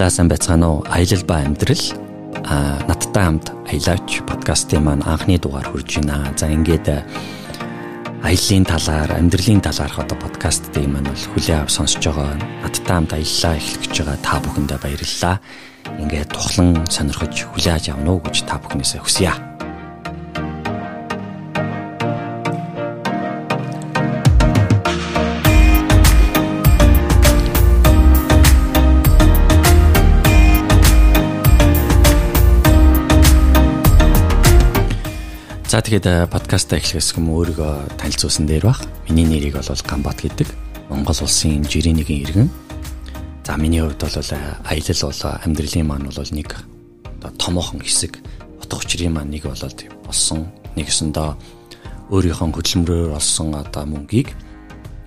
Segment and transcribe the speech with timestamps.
[0.00, 0.84] За сайн байцгаана уу?
[0.88, 1.84] Аялал ба амьдрал
[2.48, 6.32] а надтай хамт аялаач подкастын маань анхны дугаар хүрж байна.
[6.40, 7.04] За ингээд
[8.24, 12.32] аяллаа талаар, амьдралын талаарх одоо подкастын маань бол хүлээ авч сонсож байгаа.
[12.64, 15.36] Надтай хамт аяллаа эхлэх гэж байгаа та бүхэндээ баярлалаа.
[16.00, 19.49] Ингээд тухлан сонирхож хүлээ авч явна уу гэж та бүхнээсээ хүсье.
[35.80, 38.84] За тэгээд подкаста эхлэхээс өмнө өөрийгөө танилцуулсан дээр бах.
[39.08, 40.52] Миний нэрийг бол Гамбат гэдэг.
[40.92, 42.48] Монгол улсын жирийн нэгэн иргэн.
[43.48, 46.52] За миний хувьд бол аялал бол амьдралын маань бол нэг
[47.16, 48.20] одоо томоохон хэсэг
[48.60, 50.52] утга учирын маань нэг болоод болсон.
[50.76, 51.32] Нэгсэндээ
[52.12, 54.36] өөрийнхөө хөдөлмөрөөр олсон одоо мөнгийг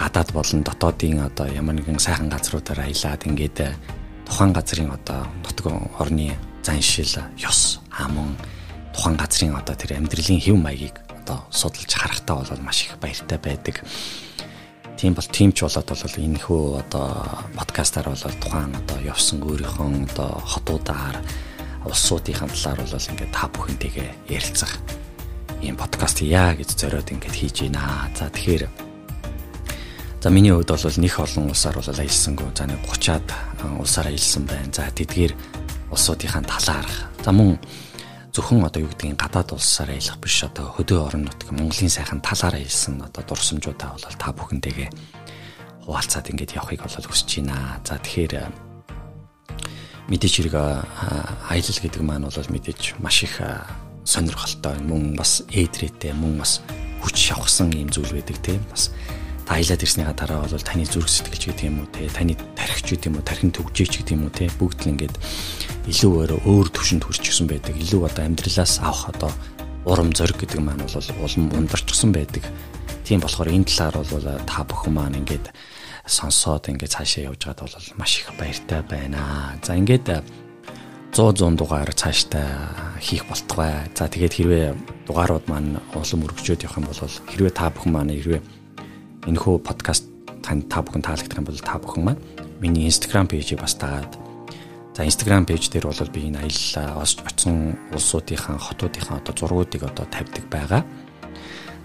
[0.00, 3.68] гадаад болон дотоодын одоо ямар нэгэн сайхан газруудаар аялаад ингээд
[4.24, 6.32] тухайн газрын одоо нутаг орны
[6.64, 8.32] заншил, ёс, аман
[8.94, 13.82] тухайн газрын одоо тэр амьдралын хэв маягийг одоо судалж харахтаа бол маш их баяртай байдаг.
[14.96, 17.08] Тийм бол тийм ч болоод бол энэ хөө одоо
[17.58, 21.18] подкастаар бол тухайн одоо явсан өөрийнхөө одоо хотуудаар
[21.84, 24.78] улсуудын талаар бол ингээд та бүхэнтэйгээ ярилцах
[25.60, 28.08] ийм подкаст яа гэж зориод ингээд хийж байна.
[28.14, 28.68] За тэгэхээр
[30.24, 32.48] За миний хувьд бол них олон улсаар бол аялсангүй.
[32.56, 33.28] За нэг 30-аад
[33.76, 34.72] улсаар аялсан байна.
[34.72, 35.32] За тэдгээр
[35.92, 37.12] улсуудынхаа талаарх.
[37.20, 37.60] За мөн
[38.34, 42.58] зөвхөн одоо юу гэдгийг гадаад улсаар аялах биш одоо хөдөө орон нутг Монголын сайхан талаар
[42.58, 44.90] аялсан одоо дурсамжуудаа бол та бүхэнтэйгээ
[45.86, 47.78] хуваалцаад ингээд явахыг бол хүсэж байна.
[47.86, 48.50] За тэгэхээр
[50.10, 53.38] мэдээч хэрэг аялал гэдэг маань бол мэдээч маш их
[54.02, 54.82] сонирхолтой.
[54.82, 56.58] Мөн бас ээдрээтэй мөн бас
[57.06, 58.90] хүч шавхсан юм зүйл байдаг тийм бас
[59.46, 63.14] та аялаад ирснийхаа дараа бол таны зүрх сэтгэлч гэдэг юм уу те таны тархич гэдэг
[63.14, 64.50] юм уу тархин төгжээч гэдэг юм уу те.
[64.58, 65.14] Бүгд л ингээд
[65.84, 67.76] илүү өөр төвшөнд хүрчихсэн байдаг.
[67.76, 69.32] Илүү одоо амьдралаас авах одоо
[69.84, 72.44] урам зориг гэдэг маань бол улам ундарчсан байдаг.
[73.04, 75.52] Тийм болохоор энэ талаар бол та бүхэн маань ингээд
[76.08, 79.60] сонсоод ингээд цаашаа явж байгаад бол маш их баяртай байна.
[79.60, 80.24] За ингээд
[81.12, 83.84] 100 100 дугаар цаашдаа хийх болтугай.
[83.92, 84.66] За тэгээд хэрвээ
[85.04, 88.42] дугаарууд маань улам өргөжөөд явах юм бол хэрвээ та бүхэн маань хэрвээ
[89.28, 90.08] энэхүү подкаст
[90.40, 92.24] тань та бүхэн таалагдах юм бол та бүхэн маань
[92.60, 94.23] миний Instagram пэйжийг бас дагаад
[94.94, 100.46] За Instagram пэйж дээр бол би энэ аяллаа очсон улсуудынхаа хотуудынхаа одоо зургуудыг одоо тавьдаг
[100.46, 100.86] байгаа.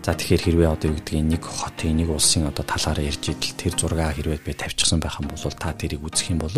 [0.05, 3.73] За тэгэхээр хэрвээ одоо юу гэдгийг нэг хотын нэг улсын одоо талаараа ярьж идэл тэр
[3.73, 6.53] зургаа хэрвээ би тавьчихсан байх юм бол та тэрийг үзэх юм бол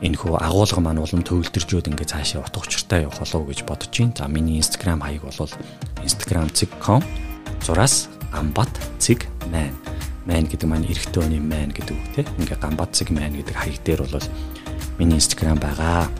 [0.00, 4.16] энэ хөө агуулга маань улам төвлөржөөд ингээ цаашаа утга учиртай явах болов гэж бодож байна.
[4.16, 5.52] За миний Instagram хаяг бол
[6.00, 7.04] instagram.com
[7.68, 9.76] зураас амбат цэг man.
[10.24, 12.26] Man гэдэг маань эрэгтэй хүний man гэдэг үг тийм.
[12.40, 14.24] Ингээ гамбат цэг man гэдэг хаяг дээр бол
[14.98, 16.10] миний Instagram байгаа.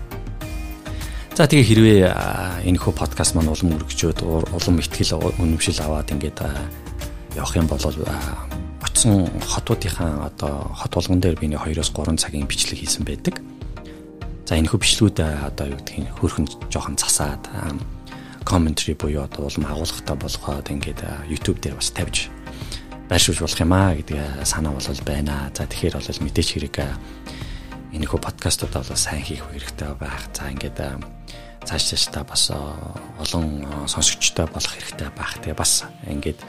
[1.39, 2.01] За тэгээ хэрвээ
[2.67, 6.43] энэ хөө подкаст маань улам өргөжөөд улам ихтгэл үнэмшил аваад ингээд
[7.39, 12.83] явах юм бол очсон хотуудынхаа одоо хот болгон дээр би нэг 2-оос 3 цагийн бичлэг
[12.83, 13.39] хийсэн байдаг.
[14.51, 17.47] За энэ хөө бичлгүүд одоо юу гэдгийг хөрхөн жоохон засаад
[18.43, 22.27] commentary буюу одоо улам агуулгатай болгоод ингээд YouTube дээр бас тавьж
[23.07, 25.55] байршуулж болох юм аа гэдэг санаа бол байна.
[25.55, 26.77] За тэгэхээр бол мэдээч хэрэг
[27.93, 30.29] энэхүү подкастуудаа бол сайн хийх хэрэгтэй байх.
[30.37, 30.79] За ингээд
[31.65, 35.41] цааш цаашдаа бас олон сонсогчтой болох хэрэгтэй байх.
[35.41, 36.41] Тэгээ бас ингээд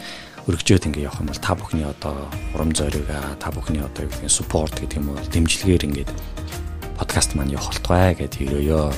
[0.47, 3.07] өргөжөөд ингээд явах юм бол та бүхний одоо урам зориг
[3.39, 6.11] та бүхний одоо юу гэдэг support гэдэг юм бол дэмжлэгээр ингээд
[6.99, 8.91] подкаст маань явах болтугай гэд hirөөё.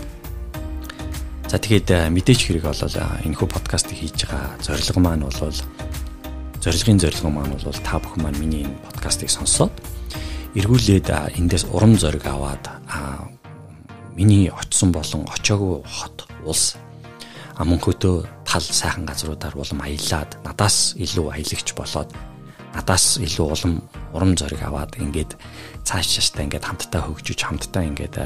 [1.52, 2.84] За тэгээд мэдээч хэрэг бол
[3.28, 5.38] энэхүү подкастыг хийж байгаа зорилго маань бол
[6.62, 9.74] зорилгын зорилго маань бол та бүхэн маань миний энэ подкастыг сонсоод
[10.56, 11.08] эргүүлээд
[11.40, 12.68] эндээс урам зориг аваад
[14.16, 16.76] миний очсон болон очоогүй хот улс
[17.56, 22.12] мөнхөдөө тал сайхан газруудаар улам аялаад надаас илүү аялагч болоод
[22.76, 23.74] надаас илүү улам
[24.12, 25.40] урам зориг аваад ингээд
[25.88, 28.20] цааш цааштай ингээд хамтдаа хөгжиж хамтдаа ингээд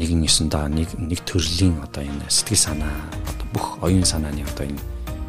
[0.00, 2.96] нэгэн ёсондоо нэг нэг төрлийн одоо энэ сэтгэл санаа
[3.28, 4.82] одоо бүх оюун санааны одоо энэ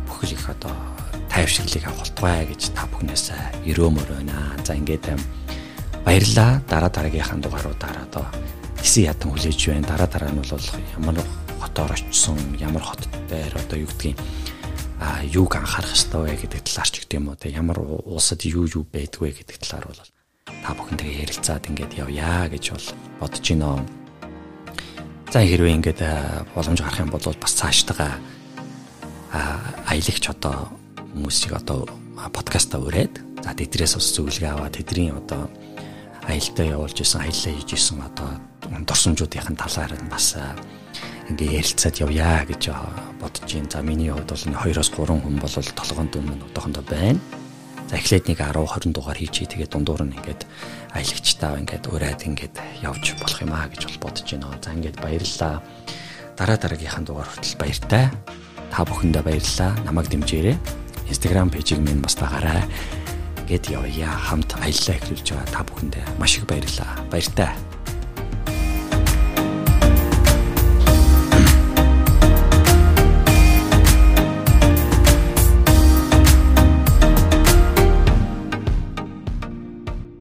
[0.07, 0.73] бүхэл их одоо
[1.29, 3.35] тайвширлыг авах болтугай гэж та бүхнээс
[3.67, 4.55] өрөмөр байна.
[4.63, 5.19] За ингээд
[6.05, 6.61] Баярлалаа.
[6.69, 8.25] Дараа дараагийнхаа дугааруудаар одоо
[8.77, 9.89] хэсэг ядан хүлээж байна.
[9.89, 11.17] Дараа дараа нь бол ямар
[11.57, 14.21] хотоор очсон, ямар хот дээр одоо юу гэдгийг
[15.01, 18.63] а юуг анхаарах хэрэгтэй вэ гэдэг талаар ч гэдэг юм уу те ямар улсад юу
[18.69, 20.01] юу байдгүй гэдэг талаар бол
[20.45, 22.87] та бүхэнтэйгээ ярилцаад ингээд явъя гэж бол
[23.19, 23.83] бодож байна.
[25.33, 26.01] За хэрвээ ингээд
[26.55, 28.21] боломж гарах юм бол бас цаашдаа
[29.89, 30.71] аялагч одоо
[31.11, 31.89] хүмүүсийг одоо
[32.31, 35.51] подкастаа өрөөд за тэдрээс бас зөвлөгөө аваад тэдний одоо
[36.27, 38.29] аялалтаа явуулж исэн, аяллаа хийж исэн одоо
[38.85, 40.33] дурсамжуудын талаар нь бас
[41.29, 42.63] ингээ ярилцаад явъя гэж
[43.21, 43.69] бодож байна.
[43.69, 47.19] За миний хувьд бол 2-оос 3 хүн бол толгойн дүн минь одоохондоо байна.
[47.89, 50.41] За эхлээд нэг 10 20 дугаар хийчихээ тэгээд дундуур нь ингээд
[50.93, 54.57] аялагчтаа ингээд ураад ингээд явж болох юм аа гэж бол бодож байна.
[54.61, 55.61] За ингээд баярлалаа.
[56.37, 58.05] Дараа дараагийнхаа дугаар хүртэл баяртай.
[58.73, 59.71] Та бүхэндээ баярлалаа.
[59.85, 60.57] Намайг дэмжээрэй.
[61.09, 62.65] Instagram пэйжийг минь бас дагараа
[63.49, 66.97] гэд явъя хамт аяллаа эхлүүлж байгаа та бүхэндээ маш их баярлалаа.
[67.11, 67.74] Баяртай.